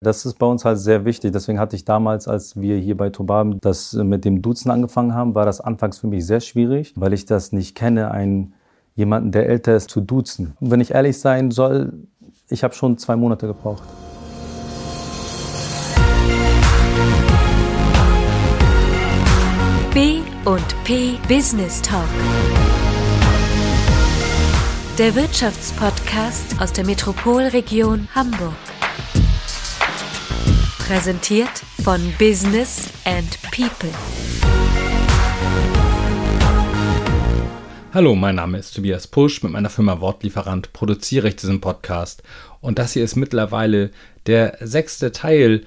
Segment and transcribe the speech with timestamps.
[0.00, 1.32] Das ist bei uns halt sehr wichtig.
[1.32, 5.34] Deswegen hatte ich damals, als wir hier bei Tobam das mit dem Duzen angefangen haben,
[5.34, 8.54] war das anfangs für mich sehr schwierig, weil ich das nicht kenne, einen
[8.94, 10.56] jemanden, der älter ist, zu duzen.
[10.60, 11.94] Und wenn ich ehrlich sein soll,
[12.48, 13.82] ich habe schon zwei Monate gebraucht.
[19.92, 22.04] B und P Business Talk.
[24.96, 28.67] Der Wirtschaftspodcast aus der Metropolregion Hamburg.
[30.88, 31.50] Präsentiert
[31.84, 33.90] von Business and People.
[37.92, 39.42] Hallo, mein Name ist Tobias Pusch.
[39.42, 42.22] Mit meiner Firma Wortlieferant produziere ich diesen Podcast.
[42.62, 43.90] Und das hier ist mittlerweile
[44.24, 45.64] der sechste Teil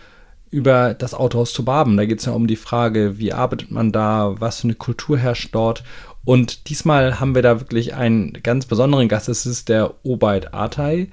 [0.49, 1.97] über das Autohaus zu Baben.
[1.97, 5.19] Da geht es ja um die Frage, wie arbeitet man da, was für eine Kultur
[5.19, 5.83] herrscht dort.
[6.25, 9.27] Und diesmal haben wir da wirklich einen ganz besonderen Gast.
[9.27, 11.11] Das ist der Obaid Atay.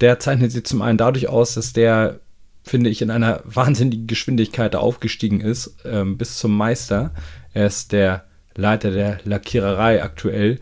[0.00, 2.20] Der zeichnet sich zum einen dadurch aus, dass der
[2.68, 7.12] finde ich, in einer wahnsinnigen Geschwindigkeit aufgestiegen ist, ähm, bis zum Meister.
[7.52, 8.24] Er ist der
[8.54, 10.58] Leiter der Lackiererei aktuell.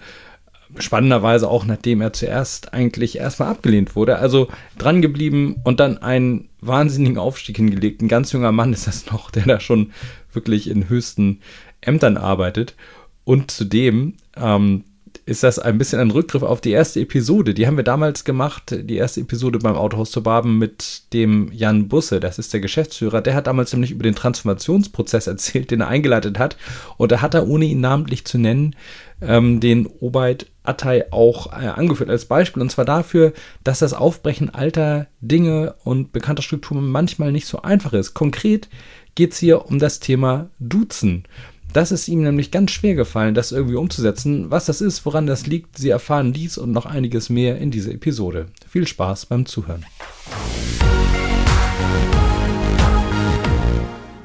[0.79, 4.19] Spannenderweise auch, nachdem er zuerst eigentlich erstmal abgelehnt wurde.
[4.19, 8.03] Also dran geblieben und dann einen wahnsinnigen Aufstieg hingelegt.
[8.03, 9.93] Ein ganz junger Mann ist das noch, der da schon
[10.33, 11.41] wirklich in höchsten
[11.81, 12.75] Ämtern arbeitet.
[13.25, 14.85] Und zudem ähm,
[15.27, 17.53] ist das ein bisschen ein Rückgriff auf die erste Episode.
[17.53, 21.89] Die haben wir damals gemacht, die erste Episode beim Autohaus zu Baben mit dem Jan
[21.89, 23.21] Busse, das ist der Geschäftsführer.
[23.21, 26.57] Der hat damals nämlich über den Transformationsprozess erzählt, den er eingeleitet hat.
[26.97, 28.77] Und da hat er, ohne ihn namentlich zu nennen,
[29.21, 32.63] ähm, den Obaid Attai auch äh, angeführt als Beispiel.
[32.63, 33.33] Und zwar dafür,
[33.65, 38.15] dass das Aufbrechen alter Dinge und bekannter Strukturen manchmal nicht so einfach ist.
[38.15, 38.69] Konkret
[39.17, 41.25] geht es hier um das Thema Duzen.
[41.77, 44.51] Das ist ihm nämlich ganz schwer gefallen, das irgendwie umzusetzen.
[44.51, 47.93] Was das ist, woran das liegt, Sie erfahren dies und noch einiges mehr in dieser
[47.93, 48.47] Episode.
[48.67, 49.85] Viel Spaß beim Zuhören.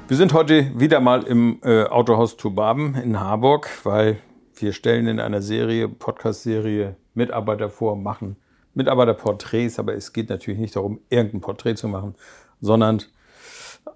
[0.07, 4.19] Wir sind heute wieder mal im äh, Autohaus Tubaben in Harburg, weil
[4.55, 8.37] wir stellen in einer Serie, Podcast-Serie, Mitarbeiter vor, machen
[8.75, 12.15] Mitarbeiterporträts, aber es geht natürlich nicht darum, irgendein Porträt zu machen,
[12.61, 13.01] sondern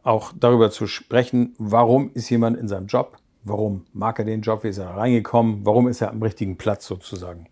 [0.03, 4.63] auch darüber zu sprechen, warum ist jemand in seinem Job, Warum mag er den Job?
[4.63, 5.61] Wie ist er reingekommen?
[5.63, 7.45] Warum ist er am richtigen Platz sozusagen?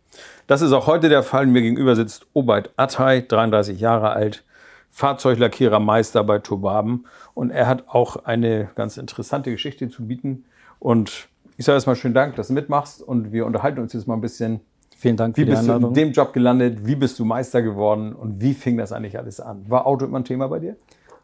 [0.47, 1.45] Das ist auch heute der Fall.
[1.45, 4.43] Mir gegenüber sitzt Obaid Atay, 33 Jahre alt,
[4.89, 7.05] Fahrzeuglackierermeister bei Tobaben.
[7.35, 10.45] Und er hat auch eine ganz interessante Geschichte zu bieten.
[10.79, 11.27] Und
[11.57, 13.03] ich sage erstmal schönen Dank, dass du mitmachst.
[13.03, 14.61] Und wir unterhalten uns jetzt mal ein bisschen.
[14.97, 15.91] Vielen Dank für wie die Einladung.
[15.91, 16.87] Wie bist du in dem Job gelandet?
[16.87, 18.13] Wie bist du Meister geworden?
[18.13, 19.69] Und wie fing das eigentlich alles an?
[19.69, 20.75] War Auto immer ein Thema bei dir?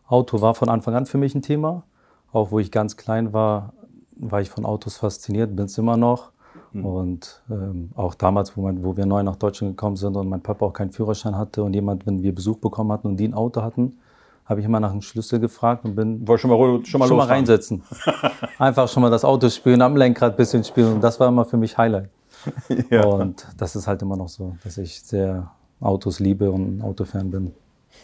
[0.08, 1.84] Auto war von Anfang an für mich ein Thema.
[2.31, 3.74] Auch wo ich ganz klein war,
[4.19, 6.31] war ich von Autos fasziniert, bin es immer noch.
[6.74, 6.85] Mhm.
[6.85, 10.41] Und ähm, auch damals, wo, mein, wo, wir neu nach Deutschland gekommen sind und mein
[10.41, 13.34] Papa auch keinen Führerschein hatte und jemand, wenn wir Besuch bekommen hatten und die ein
[13.34, 13.97] Auto hatten,
[14.46, 17.18] habe ich immer nach einem Schlüssel gefragt und bin Wollte schon mal, schon mal, schon
[17.18, 17.84] mal reinsetzen.
[18.59, 21.46] Einfach schon mal das Auto spielen, am Lenkrad ein bisschen spielen und das war immer
[21.46, 22.09] für mich Highlight.
[22.90, 23.06] ja.
[23.06, 27.53] Und das ist halt immer noch so, dass ich sehr Autos liebe und Autofan bin.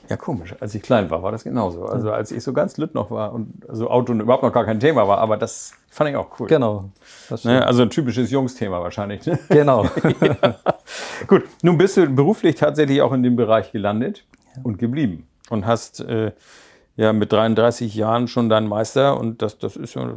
[0.09, 0.55] Ja, komisch.
[0.59, 1.85] Als ich klein war, war das genauso.
[1.85, 4.79] Also als ich so ganz lütt noch war und so Auto überhaupt noch gar kein
[4.79, 6.47] Thema war, aber das fand ich auch cool.
[6.47, 6.89] Genau.
[7.43, 7.65] Ne?
[7.65, 9.25] Also ein typisches Jungsthema wahrscheinlich.
[9.25, 9.39] Ne?
[9.49, 9.85] Genau.
[10.21, 10.55] ja.
[11.27, 14.25] Gut, nun bist du beruflich tatsächlich auch in dem Bereich gelandet
[14.55, 14.61] ja.
[14.63, 16.33] und geblieben und hast äh,
[16.97, 20.13] ja mit 33 Jahren schon deinen Meister und das, das ist ja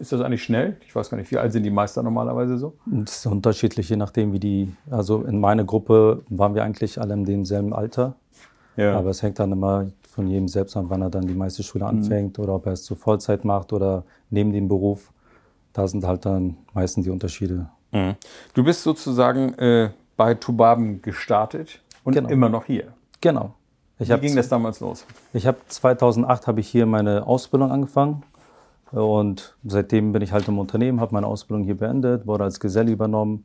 [0.00, 0.78] ist das eigentlich schnell?
[0.86, 2.72] Ich weiß gar nicht, wie alt sind die Meister normalerweise so?
[2.86, 4.72] Das ist unterschiedlich, je nachdem, wie die.
[4.90, 8.16] Also in meiner Gruppe waren wir eigentlich alle in demselben Alter.
[8.80, 8.98] Ja.
[8.98, 11.84] Aber es hängt dann immer von jedem selbst an, wann er dann die meiste Schule
[11.84, 11.90] mhm.
[11.90, 12.44] anfängt mhm.
[12.44, 15.12] oder ob er es zur Vollzeit macht oder neben dem Beruf.
[15.72, 17.68] Da sind halt dann meistens die Unterschiede.
[17.92, 18.16] Mhm.
[18.54, 22.28] Du bist sozusagen äh, bei Tubaben gestartet und genau.
[22.30, 22.88] immer noch hier.
[23.20, 23.54] Genau.
[23.98, 25.04] Ich Wie ging das damals los?
[25.34, 28.22] Ich habe 2008 habe ich hier meine Ausbildung angefangen
[28.92, 32.90] und seitdem bin ich halt im Unternehmen, habe meine Ausbildung hier beendet, wurde als Geselle
[32.90, 33.44] übernommen,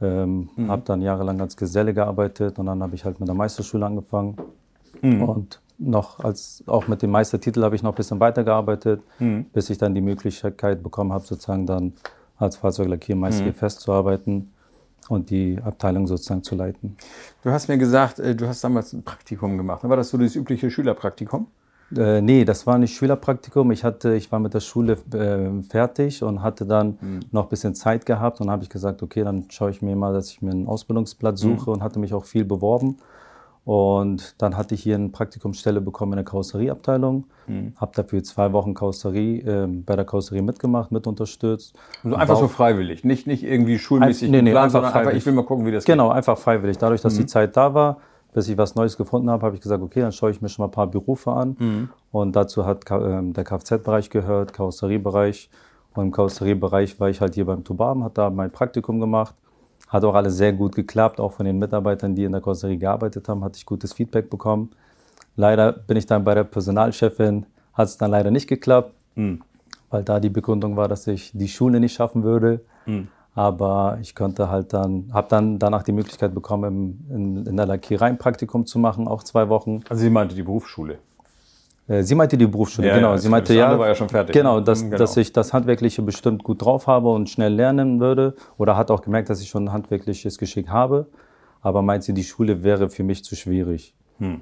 [0.00, 0.70] ähm, mhm.
[0.72, 4.36] habe dann jahrelang als Geselle gearbeitet und dann habe ich halt mit der Meisterschule angefangen
[5.00, 5.22] Mhm.
[5.22, 9.46] Und noch als auch mit dem Meistertitel habe ich noch ein bisschen weitergearbeitet, mhm.
[9.52, 11.94] bis ich dann die Möglichkeit bekommen habe, sozusagen dann
[12.38, 13.54] als Fahrzeuglackiermeister mhm.
[13.54, 14.52] festzuarbeiten
[15.08, 16.96] und die Abteilung sozusagen zu leiten.
[17.42, 19.82] Du hast mir gesagt, äh, du hast damals ein Praktikum gemacht.
[19.84, 21.46] War das so das übliche Schülerpraktikum?
[21.96, 23.70] Äh, nee, das war nicht Schülerpraktikum.
[23.72, 27.20] Ich, hatte, ich war mit der Schule äh, fertig und hatte dann mhm.
[27.32, 28.40] noch ein bisschen Zeit gehabt.
[28.40, 31.42] Und habe ich gesagt, okay, dann schaue ich mir mal, dass ich mir einen Ausbildungsplatz
[31.42, 31.56] mhm.
[31.56, 31.74] suche mhm.
[31.76, 32.96] und hatte mich auch viel beworben.
[33.64, 37.26] Und dann hatte ich hier eine Praktikumsstelle bekommen in der Karosserieabteilung.
[37.46, 37.74] Mhm.
[37.76, 41.76] Habe dafür zwei Wochen Karosserie äh, bei der Karosserie mitgemacht, mit unterstützt.
[42.02, 45.24] Also einfach so freiwillig, nicht, nicht irgendwie schulmäßig ein, nee, nee, geplant, einfach, einfach ich
[45.24, 46.16] will mal gucken, wie das Genau, geht.
[46.16, 46.78] einfach freiwillig.
[46.78, 47.18] Dadurch, dass mhm.
[47.18, 47.98] die Zeit da war,
[48.32, 50.64] bis ich was Neues gefunden habe, habe ich gesagt, okay, dann schaue ich mir schon
[50.64, 51.90] mal ein paar Berufe an.
[52.10, 55.50] Und dazu hat ähm, der Kfz-Bereich gehört, Karosseriebereich.
[55.94, 59.34] Und im Karosseriebereich war ich halt hier beim Tubam, hat da mein Praktikum gemacht.
[59.92, 63.28] Hat auch alles sehr gut geklappt, auch von den Mitarbeitern, die in der Karosserie gearbeitet
[63.28, 64.70] haben, hatte ich gutes Feedback bekommen.
[65.36, 67.44] Leider bin ich dann bei der Personalchefin,
[67.74, 68.94] hat es dann leider nicht geklappt,
[69.90, 72.60] weil da die Begründung war, dass ich die Schule nicht schaffen würde.
[73.34, 76.64] Aber ich konnte halt dann, habe dann danach die Möglichkeit bekommen,
[77.10, 79.80] im, in, in der Lackierei ein Praktikum zu machen, auch zwei Wochen.
[79.90, 80.98] Also sie meinte die Berufsschule.
[81.88, 83.10] Äh, Sie meinte die Berufsschule, Ja, genau.
[83.12, 84.32] ja, Sie meinte ja, war ja schon fertig.
[84.34, 84.96] Genau, Mhm, dass, genau.
[84.96, 88.34] dass ich das Handwerkliche bestimmt gut drauf habe und schnell lernen würde.
[88.58, 91.06] Oder hat auch gemerkt, dass ich schon ein handwerkliches Geschick habe.
[91.60, 93.94] Aber meint sie, die Schule wäre für mich zu schwierig.
[94.18, 94.40] Hm.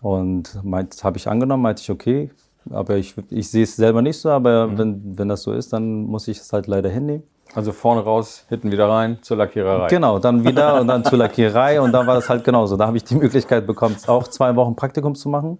[0.00, 2.30] Und meint, habe ich angenommen, meinte ich, okay.
[2.70, 4.78] Aber ich, ich sehe es selber nicht so, aber Mhm.
[4.78, 7.24] wenn, wenn das so ist, dann muss ich es halt leider hinnehmen.
[7.54, 9.88] Also vorne raus, hinten wieder rein zur Lackiererei.
[9.88, 12.76] Genau, dann wieder und dann zur Lackierei und da war das halt genauso.
[12.76, 15.58] Da habe ich die Möglichkeit bekommen, auch zwei Wochen Praktikum zu machen.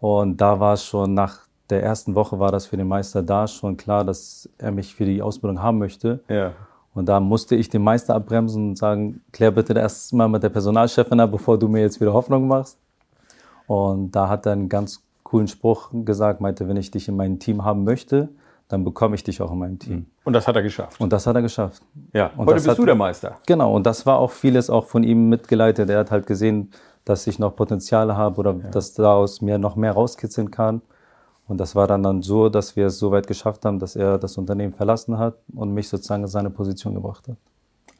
[0.00, 3.46] Und da war es schon nach der ersten Woche war das für den Meister da
[3.46, 6.20] schon klar, dass er mich für die Ausbildung haben möchte.
[6.28, 6.52] Ja.
[6.94, 10.50] Und da musste ich den Meister abbremsen und sagen, klär bitte erst mal mit der
[10.50, 12.78] Personalchefin ab, bevor du mir jetzt wieder Hoffnung machst.
[13.66, 17.38] Und da hat er einen ganz coolen Spruch gesagt, meinte, wenn ich dich in meinem
[17.38, 18.28] Team haben möchte,
[18.72, 20.06] dann bekomme ich dich auch in meinem Team.
[20.24, 21.00] Und das hat er geschafft.
[21.00, 21.82] Und das hat er geschafft.
[22.14, 22.28] Ja.
[22.36, 23.36] Und Heute das bist hat- du der Meister.
[23.46, 25.90] Genau, und das war auch vieles auch von ihm mitgeleitet.
[25.90, 26.70] Er hat halt gesehen,
[27.04, 30.80] dass ich noch Potenziale habe oder dass daraus mir noch mehr rauskitzeln kann.
[31.48, 34.16] Und das war dann, dann so, dass wir es so weit geschafft haben, dass er
[34.16, 37.36] das Unternehmen verlassen hat und mich sozusagen in seine Position gebracht hat.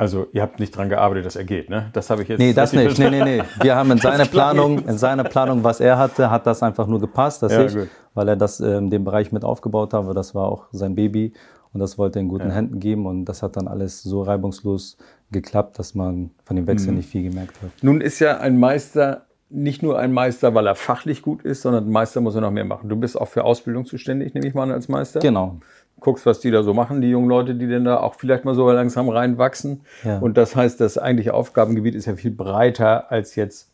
[0.02, 1.90] Also ihr habt nicht dran gearbeitet, dass er geht, ne?
[1.92, 2.40] Das habe ich jetzt.
[2.40, 2.98] Nee, das nicht.
[2.98, 3.42] Nee, nee, nee.
[3.60, 6.98] Wir haben in seiner Planung, in seiner Planung, was er hatte, hat das einfach nur
[6.98, 7.88] gepasst, dass Ja, ich, gut.
[8.14, 10.12] weil er das äh, in dem Bereich mit aufgebaut habe.
[10.12, 11.32] Das war auch sein Baby
[11.72, 14.96] und das wollte er in guten Händen geben und das hat dann alles so reibungslos
[15.30, 16.68] geklappt, dass man von dem Mhm.
[16.68, 17.70] Wechsel nicht viel gemerkt hat.
[17.80, 19.22] Nun ist ja ein Meister
[19.52, 22.50] nicht nur ein Meister, weil er fachlich gut ist, sondern ein Meister muss er noch
[22.50, 22.88] mehr machen.
[22.88, 25.20] Du bist auch für Ausbildung zuständig, nehme ich mal an, als Meister.
[25.20, 25.58] Genau.
[26.00, 28.54] Guckst, was die da so machen, die jungen Leute, die denn da auch vielleicht mal
[28.54, 29.82] so langsam reinwachsen.
[30.04, 30.18] Ja.
[30.18, 33.70] Und das heißt, das eigentliche Aufgabengebiet ist ja viel breiter als jetzt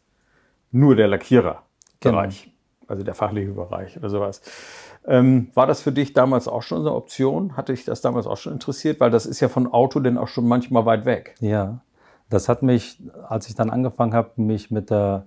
[0.71, 2.53] nur der Lackiererbereich,
[2.87, 4.43] also der fachliche Bereich oder sowas.
[5.07, 7.57] Ähm, war das für dich damals auch schon so eine Option?
[7.57, 9.01] Hatte dich das damals auch schon interessiert?
[9.01, 11.35] Weil das ist ja von Auto denn auch schon manchmal weit weg.
[11.41, 11.81] Ja,
[12.29, 15.27] das hat mich, als ich dann angefangen habe, mich mit, der,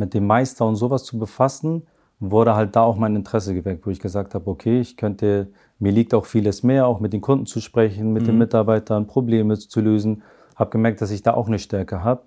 [0.00, 1.82] mit dem Meister und sowas zu befassen,
[2.18, 5.48] wurde halt da auch mein Interesse geweckt, wo ich gesagt habe, okay, ich könnte,
[5.78, 9.58] mir liegt auch vieles mehr, auch mit den Kunden zu sprechen, mit den Mitarbeitern, Probleme
[9.58, 10.22] zu lösen.
[10.56, 12.22] Habe gemerkt, dass ich da auch eine Stärke habe.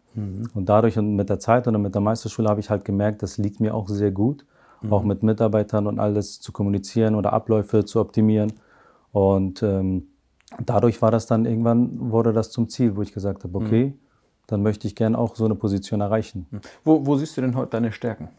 [0.55, 3.37] Und dadurch und mit der Zeit und mit der Meisterschule habe ich halt gemerkt, das
[3.37, 4.45] liegt mir auch sehr gut,
[4.89, 8.53] auch mit Mitarbeitern und alles zu kommunizieren oder Abläufe zu optimieren.
[9.11, 10.07] Und ähm,
[10.65, 13.93] dadurch war das dann irgendwann, wurde das zum Ziel, wo ich gesagt habe, okay,
[14.47, 16.47] dann möchte ich gerne auch so eine Position erreichen.
[16.83, 18.29] Wo, wo siehst du denn heute deine Stärken?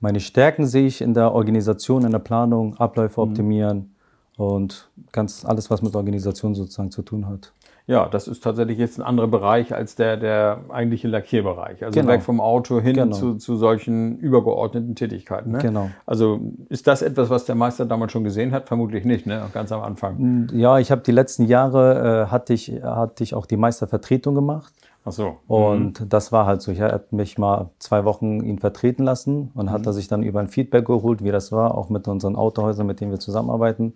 [0.00, 3.94] Meine Stärken sehe ich in der Organisation, in der Planung, Abläufe optimieren
[4.36, 7.52] und ganz alles, was mit Organisation sozusagen zu tun hat.
[7.86, 11.84] Ja, das ist tatsächlich jetzt ein anderer Bereich als der, der eigentliche Lackierbereich.
[11.84, 12.12] Also Genau.
[12.12, 13.14] weg vom Auto hin Genau.
[13.14, 15.52] zu, zu solchen übergeordneten Tätigkeiten.
[15.52, 15.58] Ne?
[15.58, 15.90] Genau.
[16.06, 18.68] Also ist das etwas, was der Meister damals schon gesehen hat?
[18.68, 19.42] Vermutlich nicht, ne?
[19.52, 20.48] ganz am Anfang.
[20.54, 24.72] Ja, ich habe die letzten Jahre, äh, hatte, ich, hatte ich auch die Meistervertretung gemacht.
[25.04, 25.36] Ach so.
[25.46, 26.72] Und das war halt so.
[26.72, 30.40] Ich hat mich mal zwei Wochen ihn vertreten lassen und hat er sich dann über
[30.40, 33.92] ein Feedback geholt, wie das war, auch mit unseren Autohäusern, mit denen wir zusammenarbeiten.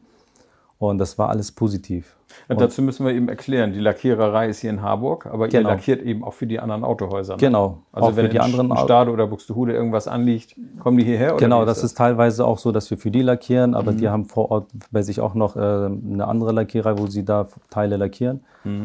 [0.80, 2.14] Und das war alles positiv.
[2.46, 5.70] Und dazu müssen wir eben erklären, die Lackiererei ist hier in Harburg, aber ihr Genau.
[5.70, 7.32] lackiert eben auch für die anderen Autohäuser.
[7.34, 7.38] ne?
[7.40, 11.34] Genau, Also auch wenn für die anderen Stade oder Buxtehude irgendwas anliegt, kommen die hierher?
[11.36, 14.26] Genau, wie das ist teilweise auch so, dass wir für die lackieren, aber die haben
[14.26, 18.40] vor Ort bei sich auch noch äh, eine andere Lackierei, wo sie da Teile lackieren.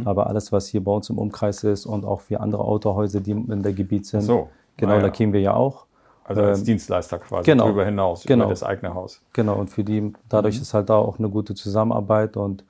[0.06, 3.32] Aber alles, was hier bei uns im Umkreis ist und auch für andere Autohäuser, die
[3.32, 4.48] in der Gebiet sind, so.
[4.78, 5.02] genau, Ah, ja.
[5.02, 5.86] lackieren wir ja auch.
[6.25, 7.65] Also als ähm, Dienstleister quasi genau.
[7.65, 8.46] darüber hinaus, Genau.
[8.46, 9.22] über das eigene Haus.
[9.34, 12.63] Genau, und für die, dadurch ist halt da auch eine gute Zusammenarbeit und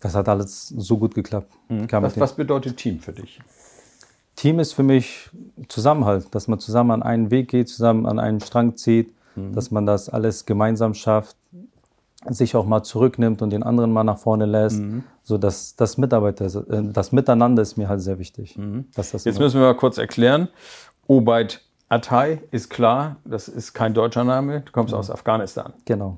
[0.00, 1.52] das hat alles so gut geklappt.
[1.86, 3.40] Kann Was, was bedeutet Team für dich?
[4.34, 5.30] Team ist für mich
[5.68, 9.86] Zusammenhalt, dass man zusammen an einen Weg geht, zusammen an einen Strang zieht, dass man
[9.86, 11.36] das alles gemeinsam schafft,
[12.28, 14.82] sich auch mal zurücknimmt und den anderen mal nach vorne lässt.
[15.22, 18.58] So dass das Mitarbeiter, äh, das Miteinander ist mir halt sehr wichtig.
[18.94, 20.48] Das Jetzt müssen wir mal kurz erklären.
[21.06, 21.62] Obeid
[21.92, 24.62] Attai ist klar, das ist kein deutscher Name.
[24.62, 26.16] Du kommst aus Afghanistan genau.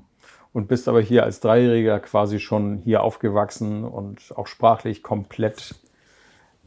[0.52, 5.74] und bist aber hier als Dreijähriger quasi schon hier aufgewachsen und auch sprachlich komplett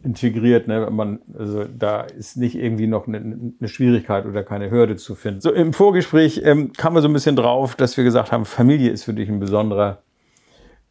[0.03, 0.67] integriert.
[0.67, 0.89] Ne?
[0.91, 5.39] Man, also da ist nicht irgendwie noch eine, eine Schwierigkeit oder keine Hürde zu finden.
[5.39, 8.91] So im Vorgespräch ähm, kam wir so ein bisschen drauf, dass wir gesagt haben, Familie
[8.91, 9.99] ist für dich ein besonderer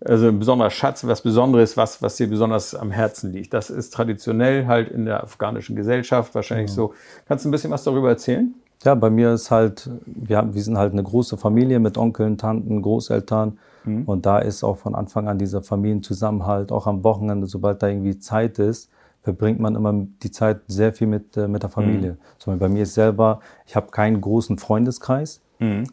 [0.05, 3.55] Also ein besonderer Schatz, was Besonderes, was, was dir besonders am Herzen liegt.
[3.55, 6.93] Das ist traditionell halt in der afghanischen Gesellschaft wahrscheinlich so.
[7.27, 8.55] Kannst du ein bisschen was darüber erzählen?
[8.85, 12.37] Ja, bei mir ist halt, wir, haben, wir sind halt eine große Familie mit Onkeln,
[12.37, 13.59] Tanten, Großeltern.
[14.05, 18.19] Und da ist auch von Anfang an dieser Familienzusammenhalt, auch am Wochenende, sobald da irgendwie
[18.19, 18.91] Zeit ist,
[19.23, 22.17] verbringt man immer die Zeit sehr viel mit, äh, mit der Familie.
[22.39, 25.41] Zum Beispiel bei mir ist selber, ich habe keinen großen Freundeskreis,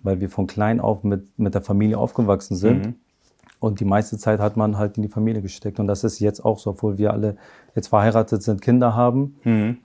[0.03, 2.95] weil wir von klein auf mit, mit der Familie aufgewachsen sind.
[3.63, 5.79] Und die meiste Zeit hat man halt in die Familie gesteckt.
[5.79, 7.38] Und das ist jetzt auch so, obwohl wir alle
[7.75, 9.36] jetzt verheiratet sind, Kinder haben.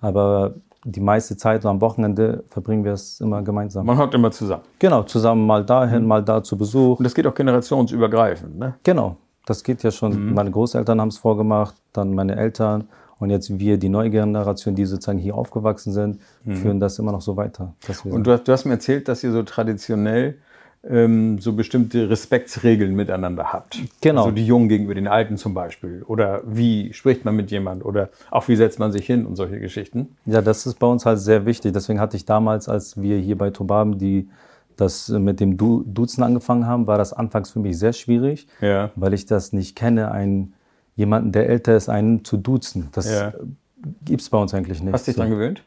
[0.00, 0.54] Aber
[0.84, 3.86] die meiste Zeit am Wochenende verbringen wir es immer gemeinsam.
[3.86, 4.64] Man hockt immer zusammen.
[4.80, 6.98] Genau, zusammen mal dahin, mal da zu Besuch.
[6.98, 8.58] Und das geht auch generationsübergreifend.
[8.58, 8.74] Ne?
[8.82, 9.16] Genau,
[9.46, 10.34] das geht ja schon.
[10.34, 12.88] Meine Großeltern haben es vorgemacht, dann meine Eltern
[13.20, 17.20] und jetzt wir, die neue Generation, die sozusagen hier aufgewachsen sind, führen das immer noch
[17.20, 17.74] so weiter.
[18.04, 20.38] Und du hast, du hast mir erzählt, dass ihr so traditionell
[20.84, 23.78] ähm, so bestimmte Respektsregeln miteinander habt.
[24.00, 24.22] Genau.
[24.24, 26.02] Also die Jungen gegenüber den Alten zum Beispiel.
[26.06, 27.84] Oder wie spricht man mit jemand?
[27.84, 30.16] Oder auch wie setzt man sich hin und solche Geschichten.
[30.26, 31.72] Ja, das ist bei uns halt sehr wichtig.
[31.72, 34.28] Deswegen hatte ich damals, als wir hier bei Tobaben die,
[34.76, 38.90] das mit dem du Duzen angefangen haben, war das anfangs für mich sehr schwierig, Ja.
[38.94, 40.54] weil ich das nicht kenne, einen,
[40.94, 42.88] jemanden, der älter ist, einen zu duzen.
[42.92, 43.32] Das Ja.
[44.04, 44.92] gibt es bei uns eigentlich nicht.
[44.92, 45.22] Hast dich So.
[45.22, 45.62] dran gewöhnt?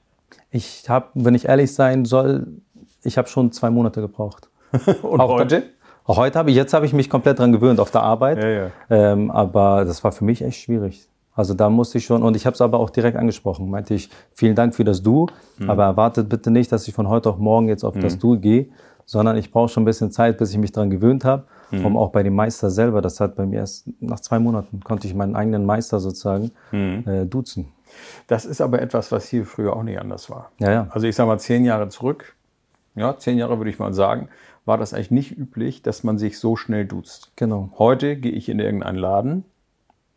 [0.49, 2.47] Ich habe, wenn ich ehrlich sein soll,
[3.03, 4.47] ich habe schon zwei Monate gebraucht.
[5.03, 5.63] Und Auch heute?
[6.05, 8.41] Auch heute habe ich, jetzt habe ich mich komplett dran gewöhnt auf der Arbeit.
[8.43, 8.71] Ja, ja.
[8.89, 11.07] Ähm, aber das war für mich echt schwierig.
[11.33, 14.09] Also da musste ich schon, und ich habe es aber auch direkt angesprochen, meinte ich,
[14.33, 15.27] vielen Dank für das Du,
[15.59, 15.69] Mhm.
[15.69, 18.67] aber erwartet bitte nicht, dass ich von heute auf morgen jetzt auf das Du gehe,
[19.05, 21.43] sondern ich brauche schon ein bisschen Zeit, bis ich mich dran gewöhnt habe.
[21.69, 21.85] Mhm.
[21.85, 25.07] Um auch bei dem Meister selber, das hat bei mir erst nach zwei Monaten, konnte
[25.07, 27.03] ich meinen eigenen Meister sozusagen Mhm.
[27.07, 27.69] äh, duzen.
[28.27, 30.51] Das ist aber etwas, was hier früher auch nicht anders war.
[30.59, 30.87] Ja, ja.
[30.89, 32.35] Also ich sage mal zehn Jahre zurück,
[32.95, 34.27] ja, zehn Jahre würde ich mal sagen,
[34.65, 37.31] war das eigentlich nicht üblich, dass man sich so schnell duzt.
[37.35, 37.71] Genau.
[37.77, 39.43] Heute gehe ich in irgendeinen Laden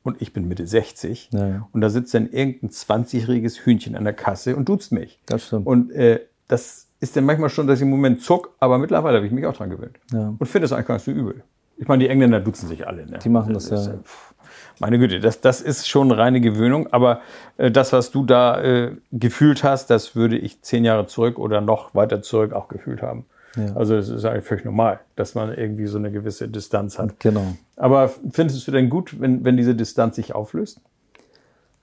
[0.02, 1.68] und ich bin Mitte 60 Ja, ja.
[1.72, 5.18] und da sitzt dann irgendein 20-jähriges Hühnchen an der Kasse und duzt mich.
[5.26, 5.66] Das stimmt.
[5.66, 9.26] Und äh, das ist dann manchmal schon, dass ich im Moment zuck, aber mittlerweile habe
[9.26, 9.98] ich mich auch dran gewöhnt.
[10.12, 10.34] Ja.
[10.38, 11.42] Und finde es eigentlich gar nicht so übel.
[11.76, 13.06] Ich meine, die Engländer duzen sich alle.
[13.06, 13.18] Ne?
[13.18, 13.94] Die machen das, ist, ja.
[13.94, 14.34] äh, pff,
[14.78, 16.92] Meine Güte, das, das ist schon reine Gewöhnung.
[16.92, 17.20] Aber
[17.56, 21.60] äh, das, was du da äh, gefühlt hast, das würde ich zehn Jahre zurück oder
[21.60, 23.24] noch weiter zurück auch gefühlt haben.
[23.56, 23.74] Ja.
[23.76, 27.18] Also es ist eigentlich völlig normal, dass man irgendwie so eine gewisse Distanz hat.
[27.20, 27.44] Genau.
[27.76, 30.80] Aber findest du denn gut, wenn, wenn diese Distanz sich auflöst?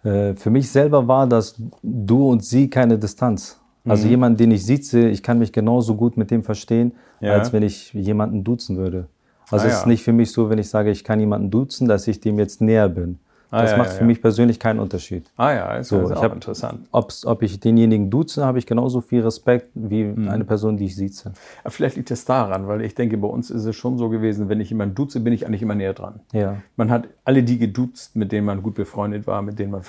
[0.03, 3.57] Äh, für mich selber war das du und sie keine Distanz.
[3.83, 7.33] Also jemand, den ich sieze, ich kann mich genauso gut mit dem verstehen, Ja.
[7.33, 9.07] als wenn ich jemanden duzen würde.
[9.49, 9.87] Also Ah, es ist ja.
[9.87, 12.61] nicht für mich so, wenn ich sage, ich kann jemanden duzen, dass ich dem jetzt
[12.61, 13.17] näher bin.
[13.51, 14.07] Ah, Das ja, macht ja, für ja.
[14.07, 15.29] mich persönlich keinen Unterschied.
[15.35, 16.87] Ah ja, ist, So, ich auch hab- interessant.
[16.91, 20.29] Ob ich denjenigen duze, habe ich genauso viel Respekt wie Mhm.
[20.29, 21.33] eine Person, die ich sieze.
[21.63, 24.47] Aber vielleicht liegt das daran, weil ich denke, bei uns ist es schon so gewesen,
[24.47, 26.21] wenn ich jemanden duze, bin ich eigentlich immer näher dran.
[26.31, 29.81] Ja, Man hat alle die geduzt, mit denen man gut befreundet war, mit denen man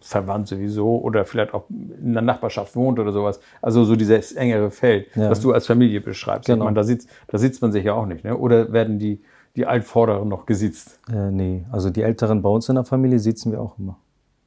[0.00, 3.40] verwandt sowieso oder vielleicht auch in der Nachbarschaft wohnt oder sowas.
[3.60, 5.30] Also so dieses engere Feld, Ja.
[5.30, 6.46] was du als Familie beschreibst.
[6.46, 6.58] Genau.
[6.58, 8.24] Ich meine, da, sitzt, da sitzt man sich ja auch nicht.
[8.24, 8.36] Ne?
[8.36, 9.20] Oder werden die,
[9.56, 10.98] die Altvorderen noch gesitzt?
[11.12, 11.64] äh, nee.
[11.70, 13.98] Also die Älteren bei uns in der Familie sitzen wir auch immer.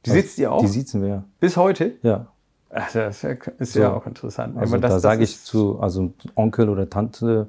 [0.04, 0.60] Die sitzt ihr auch?
[0.60, 1.24] Die sitzen wir, ja.
[1.40, 1.92] Bis heute?
[2.02, 2.28] ja.
[2.68, 4.56] Ach, das ist ja, ja auch interessant.
[4.58, 7.48] Also das- da sage ich zu, also Onkel oder Tante,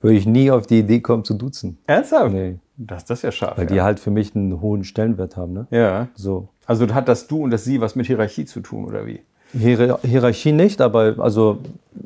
[0.00, 1.78] würde ich nie auf die Idee kommen zu duzen.
[1.86, 2.32] Ernsthaft?
[2.32, 2.58] Nee.
[2.76, 3.58] Das, das ist ja scharf.
[3.58, 3.84] Weil die ja.
[3.84, 5.52] halt für mich einen hohen Stellenwert haben.
[5.52, 5.66] Ne?
[5.70, 6.08] ja.
[6.14, 6.48] So.
[6.64, 9.20] Also hat das Du und das Sie was mit Hierarchie zu tun, oder wie?
[9.52, 11.58] Hier Hierarchie nicht, aber also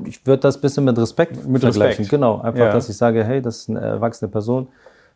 [0.04, 1.88] ich würde das ein bisschen mit Respekt Mit vergleichen.
[2.04, 2.10] Respekt.
[2.10, 2.72] Genau, einfach, Ja.
[2.72, 4.66] dass ich sage, hey, das ist eine erwachsene Person.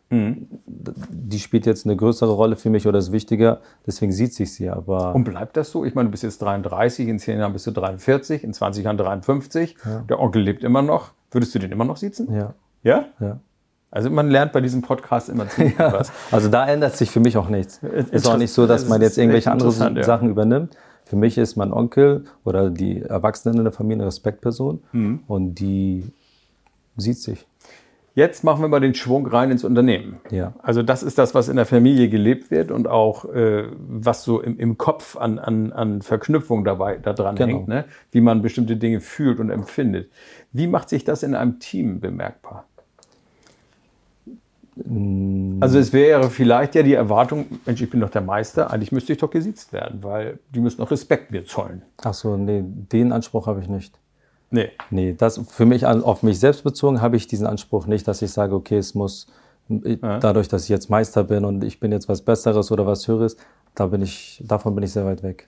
[0.09, 0.47] Mhm.
[0.65, 4.69] Die spielt jetzt eine größere Rolle für mich oder ist wichtiger, deswegen sieht sich sie.
[4.69, 5.85] Aber Und bleibt das so?
[5.85, 8.97] Ich meine, du bist jetzt 33, in 10 Jahren bist du 43, in 20 Jahren
[8.97, 9.77] 53.
[10.09, 11.11] Der Onkel lebt immer noch.
[11.31, 12.33] Würdest du den immer noch sitzen?
[12.33, 13.05] ja, Ja?
[13.19, 13.39] ja.
[13.93, 16.11] Also man lernt bei diesem Podcast immer ziemlich was.
[16.31, 17.81] Also da ändert sich für mich auch nichts.
[18.11, 20.03] Ist auch nicht so, dass Das man jetzt irgendwelche andere interessant, ja.
[20.03, 20.77] Sachen übernimmt.
[21.05, 25.19] Für mich ist mein Onkel oder die Erwachsenen in der Familie eine Respektperson Mhm.
[25.27, 26.05] und die
[26.97, 27.45] sieht sich.
[28.13, 30.19] Jetzt machen wir mal den Schwung rein ins Unternehmen.
[30.31, 30.53] Ja.
[30.61, 34.41] Also das ist das, was in der Familie gelebt wird und auch äh, was so
[34.41, 37.59] im, im Kopf an, an, an Verknüpfung dabei da dran Genau.
[37.59, 37.85] hängt, ne?
[38.11, 40.09] wie man bestimmte Dinge fühlt und empfindet.
[40.51, 42.65] Wie macht sich das in einem Team bemerkbar?
[45.59, 49.13] Also es wäre vielleicht ja die Erwartung, Mensch, ich bin doch der Meister, eigentlich müsste
[49.13, 51.83] ich doch gesiezt werden, weil die müssen auch Respekt mir zollen.
[52.03, 53.97] Ach so, nee, den Anspruch habe ich nicht.
[54.49, 54.69] Nee.
[54.89, 58.31] Nee, das für mich auf mich selbst bezogen habe ich diesen Anspruch nicht, dass ich
[58.31, 59.27] sage, okay, es muss
[59.67, 63.37] dadurch, dass ich jetzt Meister bin und ich bin jetzt was Besseres oder was Höheres,
[63.75, 65.47] da bin ich, davon bin ich sehr weit weg.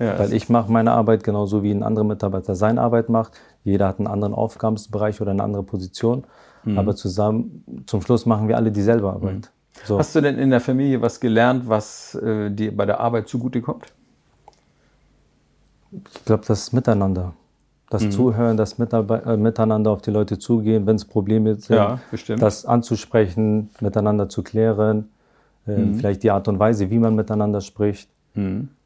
[0.00, 3.32] Ja, Weil ich mache meine Arbeit genauso wie ein anderer Mitarbeiter seine Arbeit macht.
[3.62, 6.24] Jeder hat einen anderen Aufgabenbereich oder eine andere Position.
[6.76, 9.50] Aber zusammen, zum Schluss machen wir alle dieselbe Arbeit.
[9.84, 9.98] So.
[9.98, 13.86] Hast du denn in der Familie was gelernt, was äh, dir bei der Arbeit zugutekommt?
[16.14, 17.34] Ich glaube, das Miteinander.
[17.90, 22.00] Das Zuhören, das Mitarbe äh, Miteinander auf die Leute zugehen, wenn es Probleme sind, Ja,
[22.10, 22.40] bestimmt.
[22.40, 25.10] das anzusprechen, miteinander zu klären,
[25.66, 28.08] äh, vielleicht die Art und Weise, wie man miteinander spricht,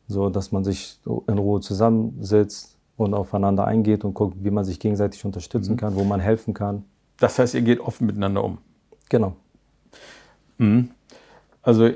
[0.08, 4.80] so dass man sich in Ruhe zusammensitzt und aufeinander eingeht und guckt, wie man sich
[4.80, 6.82] gegenseitig unterstützen kann, wo man helfen kann.
[7.18, 8.58] Das heißt, ihr geht offen miteinander um.
[9.08, 9.36] Genau.
[11.62, 11.90] Also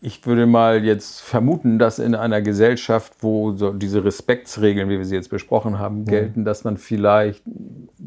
[0.00, 5.04] ich würde mal jetzt vermuten, dass in einer Gesellschaft, wo so diese Respektsregeln, wie wir
[5.04, 7.42] sie jetzt besprochen haben, gelten, dass man vielleicht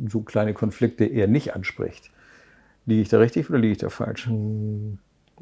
[0.08, 2.12] so kleine Konflikte eher nicht anspricht.
[2.86, 4.30] Liege ich da richtig oder liege ich da falsch?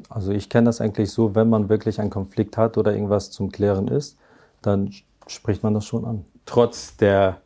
[0.10, 3.52] Also ich kenne das eigentlich so, wenn man wirklich einen Konflikt hat oder irgendwas zum
[3.52, 4.18] Klären ist,
[4.62, 4.92] dann
[5.28, 6.26] spricht man das schon an.
[6.46, 7.42] Trotz der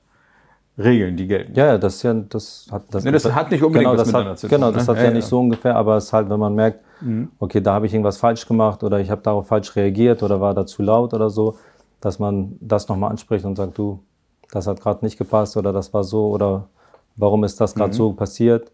[0.78, 1.54] Regeln, die gelten.
[1.56, 4.00] Ja, ja, das ist ja, das hat, das, Ne, das hat nicht unbedingt genau, was
[4.00, 4.74] das miteinander hat, zu tun, Genau, ne?
[4.74, 6.80] das hat Ja, ja, nicht so ungefähr, aber es ist halt, wenn man merkt,
[7.40, 10.54] okay, da habe ich irgendwas falsch gemacht oder ich habe darauf falsch reagiert oder war
[10.54, 11.58] da zu laut oder so,
[12.00, 14.00] dass man das nochmal anspricht und sagt, du,
[14.52, 16.68] das hat gerade nicht gepasst oder das war so oder
[17.16, 18.72] warum ist das gerade so passiert,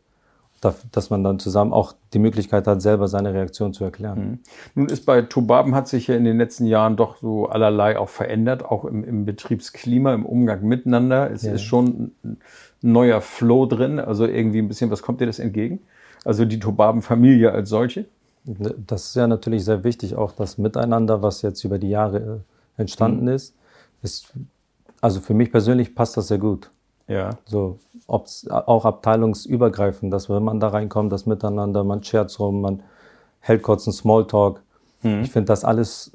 [0.62, 4.40] dass man dann zusammen auch die Möglichkeit hat, selber seine Reaktion zu erklären.
[4.76, 8.10] Nun ist bei Tobaben hat sich ja in den letzten Jahren doch so allerlei auch
[8.10, 11.30] verändert, auch im, im Betriebsklima, im Umgang miteinander.
[11.32, 12.38] Es ist schon ein
[12.82, 15.80] neuer Flow drin, also irgendwie ein bisschen, was kommt dir das entgegen?
[16.26, 18.06] Also die Tobaben-Familie als solche?
[18.44, 22.18] Das ist ja natürlich sehr wichtig, auch das Miteinander, was jetzt über die Jahre
[22.78, 23.54] äh, entstanden ist,
[24.02, 24.34] ist.
[25.02, 26.72] Also für mich persönlich passt das sehr gut.
[27.08, 27.32] Ja.
[27.46, 32.84] So, auch abteilungsübergreifend, dass wenn man da reinkommt, das Miteinander, man scherzt rum, man
[33.40, 34.62] hält kurz einen Smalltalk.
[35.04, 36.12] Ich finde, das alles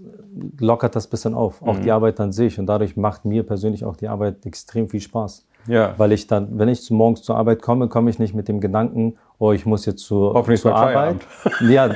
[0.59, 2.59] lockert das bisschen auf, auch die Arbeit an sich.
[2.59, 5.47] Und dadurch macht mir persönlich auch die Arbeit extrem viel Spaß.
[5.69, 5.95] Ja.
[5.97, 8.61] Weil ich dann, wenn ich zu- morgens zur Arbeit komme, komme ich nicht mit dem
[8.61, 11.19] Gedanken, oh, ich muss jetzt zur, Hoffentlich zur Arbeit.
[11.67, 11.91] Ja,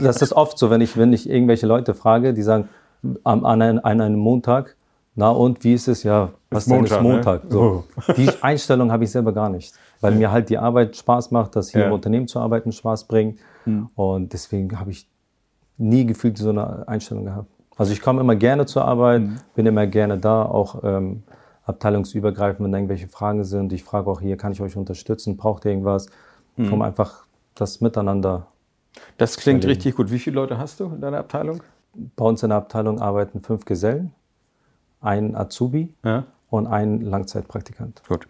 [0.00, 2.68] das ist oft so, wenn ich, wenn ich irgendwelche Leute frage, die sagen,
[3.24, 4.76] an einem Montag,
[5.18, 6.02] na und wie ist es?
[6.04, 7.08] Ja, was Ist denn ist Montag, ne?
[7.12, 7.42] Montag?
[7.50, 7.84] So.
[8.16, 11.70] Die Einstellung habe ich selber gar nicht, weil mir halt die Arbeit Spaß macht, dass
[11.70, 11.86] hier Ja.
[11.88, 13.38] im Unternehmen zu arbeiten Spaß bringt.
[13.94, 15.08] Und deswegen habe ich
[15.76, 17.50] nie gefühlt so eine Einstellung gehabt.
[17.76, 19.22] Also ich komme immer gerne zur Arbeit,
[19.54, 21.22] bin immer gerne da, auch ähm,
[21.64, 23.72] abteilungsübergreifend, wenn irgendwelche Fragen sind.
[23.72, 25.36] Ich frage auch hier, kann ich euch unterstützen?
[25.36, 26.06] Braucht ihr irgendwas?
[26.56, 28.46] Um einfach das Miteinander.
[29.16, 30.10] Das klingt richtig gut.
[30.10, 31.62] Wie viele Leute hast du in deiner Abteilung?
[32.16, 34.12] Bei uns in der Abteilung arbeiten fünf Gesellen,
[35.00, 36.24] ein Azubi Ja.
[36.50, 38.02] und ein Langzeitpraktikant.
[38.08, 38.26] Gut.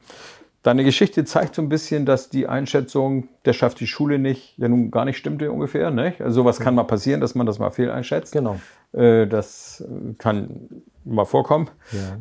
[0.65, 4.69] Deine Geschichte zeigt so ein bisschen, dass die Einschätzung, der schafft die Schule nicht, ja
[4.69, 5.91] nun gar nicht stimmte ungefähr.
[5.91, 6.15] Ne?
[6.19, 8.33] Also sowas kann mal passieren, dass man das mal fehleinschätzt.
[8.33, 8.57] Genau.
[8.93, 10.69] Äh, das äh, kann
[11.05, 11.71] mal vorkommen.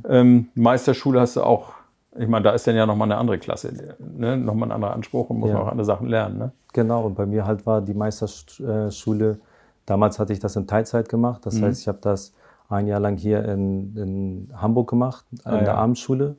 [0.07, 1.73] Ähm, Meisterschule hast du auch,
[2.17, 4.38] ich meine, da ist dann ja nochmal eine andere Klasse, ne?
[4.38, 5.55] nochmal ein anderer Anspruch und muss Ja.
[5.55, 6.38] man auch andere Sachen lernen.
[6.38, 6.51] Ne?
[6.73, 9.39] Genau, und bei mir halt war die Meisterschule,
[9.86, 11.45] damals hatte ich das in Teilzeit gemacht.
[11.45, 12.33] Das heißt, ich habe das
[12.69, 15.60] ein Jahr lang hier in, in Hamburg gemacht, in ja.
[15.62, 16.36] der Abendschule.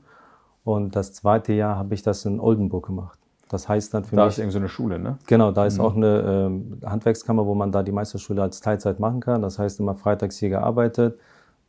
[0.65, 3.19] Und das zweite Jahr habe ich das in Oldenburg gemacht.
[3.49, 5.17] Das heißt dann für Da mich, ist irgendwie so eine Schule, ne?
[5.27, 9.21] genau, da ist auch eine ähm, Handwerkskammer, wo man da die Meisterschule als Teilzeit machen
[9.21, 9.41] kann.
[9.41, 11.19] Das heißt, immer freitags hier gearbeitet,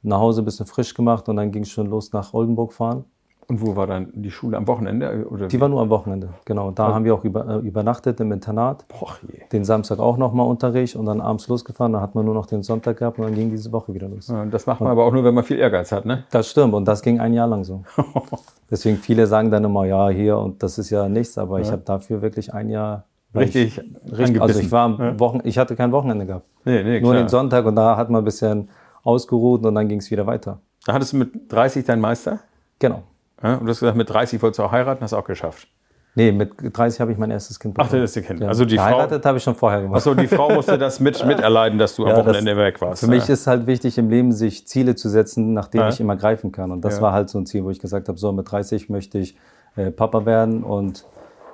[0.02, 3.06] nach Hause ein bisschen frisch gemacht und dann ging es schon los nach Oldenburg fahren.
[3.50, 5.26] Und wo war dann die Schule am Wochenende?
[5.28, 6.70] Oder Die war nur am Wochenende, genau.
[6.70, 8.86] Da haben wir auch über, äh, übernachtet im Internat.
[8.88, 9.40] Boah, je.
[9.52, 11.94] den Samstag auch nochmal Unterricht und dann abends losgefahren.
[11.94, 14.28] Da hat man nur noch den Sonntag gehabt und dann ging diese Woche wieder los.
[14.28, 16.26] Ja, Das macht man aber auch nur, wenn man viel Ehrgeiz hat, ne?
[16.30, 17.84] Das stimmt und das ging ein Jahr lang so.
[18.70, 21.82] Deswegen viele sagen dann immer, ja, hier und das ist ja nichts, aber ich habe
[21.84, 23.80] dafür wirklich ein Jahr Richtig,
[24.12, 26.46] richtig, also ich war am Wochen, ich hatte kein Wochenende gehabt.
[26.66, 27.24] Nee, nee, Nur klar.
[27.24, 28.70] den Sonntag und da hat man ein bisschen
[29.04, 30.60] ausgeruht und dann ging es wieder weiter.
[30.86, 32.40] Da hattest du mit 30 deinen Meister?
[32.80, 33.04] Genau.
[33.44, 35.68] Ja, und du hast gesagt, mit 30 wolltest du auch heiraten, hast du auch geschafft.
[36.16, 38.42] Nee, mit 30 habe ich mein erstes Kind Ach, das ist ihr Kind.
[38.44, 39.98] Also die Frau- Geheiratet habe ich schon vorher gemacht.
[39.98, 43.02] Achso, die Frau musste das mit, miterleiden, dass du am Ja, das- Wochenende weg warst.
[43.02, 45.90] Für mich ist halt wichtig im Leben, sich Ziele zu setzen, nach denen Ja.
[45.90, 46.72] ich immer greifen kann.
[46.72, 47.04] Und das Ja.
[47.04, 49.38] war halt so ein Ziel, wo ich gesagt habe, so mit 30 möchte ich
[49.78, 51.06] äh, Papa werden und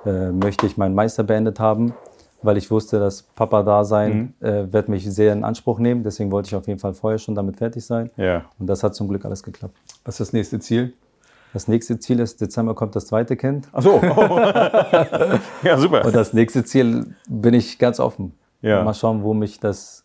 [0.06, 1.92] äh, möchte ich meinen Meister beendet haben,
[2.42, 4.46] weil ich wusste, dass Papa da sein Mhm.
[4.48, 6.02] äh, wird mich sehr in Anspruch nehmen.
[6.02, 8.10] Deswegen wollte ich auf jeden Fall vorher schon damit fertig sein.
[8.16, 8.46] Ja.
[8.58, 9.76] Und das hat zum Glück alles geklappt.
[10.04, 10.94] Was ist das nächste Ziel?
[11.56, 13.66] Das nächste Ziel ist, Dezember kommt das zweite Kind.
[13.72, 13.98] Achso.
[15.62, 16.04] ja, super.
[16.04, 18.34] Und das nächste Ziel bin ich ganz offen.
[18.60, 18.84] Ja.
[18.84, 20.04] Mal schauen, wo mich das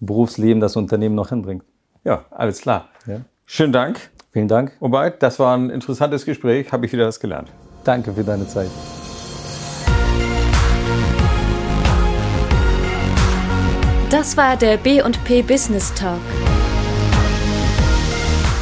[0.00, 1.64] Berufsleben, das Unternehmen noch hinbringt.
[2.02, 2.88] Ja, alles klar.
[3.06, 3.20] Ja.
[3.44, 4.10] Schönen Dank.
[4.32, 4.72] Vielen Dank.
[4.80, 7.52] Wobei, das war ein interessantes Gespräch, habe ich wieder was gelernt.
[7.84, 8.70] Danke für deine Zeit.
[14.08, 16.20] Das war der B&P Business Talk.